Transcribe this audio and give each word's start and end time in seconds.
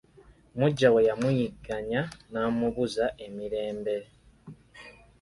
Muggya 0.57 0.89
we 0.93 1.01
yamuyigganya 1.09 2.01
n'amubuza 2.31 3.05
emirembe. 3.25 3.97